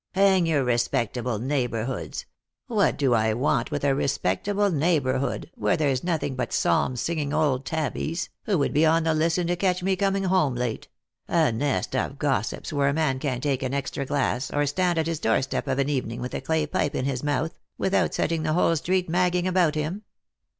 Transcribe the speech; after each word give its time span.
"Hang 0.15 0.47
your 0.47 0.63
respectable 0.63 1.37
neighbourhoods! 1.37 2.25
What 2.65 2.97
do 2.97 3.13
I 3.13 3.35
wan 3.35 3.65
266 3.65 3.67
jjQ$t 3.67 3.67
jor 3.67 3.69
Liove. 3.69 3.71
with 3.71 3.83
a 3.83 3.95
respectable 4.67 4.71
neighbourhood, 4.71 5.51
where 5.53 5.77
there's 5.77 6.03
nothing 6.03 6.35
but 6.35 6.51
psalm 6.51 6.95
singing 6.95 7.31
old 7.33 7.65
tabbies, 7.65 8.29
who 8.45 8.57
would 8.57 8.73
be 8.73 8.83
on 8.83 9.03
the 9.03 9.13
listen 9.13 9.45
to 9.45 9.55
catch 9.55 9.83
me 9.83 9.95
coming 9.95 10.23
home 10.23 10.55
late; 10.55 10.87
a 11.27 11.51
nest 11.51 11.95
of 11.95 12.17
gossips 12.17 12.73
where 12.73 12.89
a 12.89 12.93
man 12.93 13.19
can't 13.19 13.43
take 13.43 13.61
an 13.61 13.75
extra 13.75 14.03
glass, 14.03 14.49
or 14.49 14.65
stand 14.65 14.97
at 14.97 15.05
his 15.05 15.19
door 15.19 15.43
step 15.43 15.67
of 15.67 15.77
an 15.77 15.87
evening 15.87 16.19
with 16.19 16.33
a 16.33 16.41
clay 16.41 16.65
pipe 16.65 16.95
in 16.95 17.05
his 17.05 17.21
mouth, 17.23 17.59
without 17.77 18.15
setting 18.15 18.41
the 18.41 18.53
whole 18.53 18.75
street 18.75 19.07
mag 19.07 19.33
ging 19.33 19.47
about 19.47 19.75
him 19.75 20.01